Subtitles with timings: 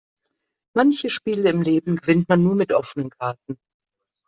[0.73, 3.59] Manche Spiele im Leben gewinnt man nur mit offenen Karten.